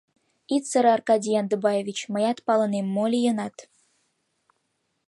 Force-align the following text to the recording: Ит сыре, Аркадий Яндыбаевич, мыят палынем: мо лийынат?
Ит 0.55 0.63
сыре, 0.69 0.89
Аркадий 0.97 1.35
Яндыбаевич, 1.39 1.99
мыят 2.13 2.39
палынем: 2.47 2.87
мо 2.95 3.05
лийынат? 3.11 3.55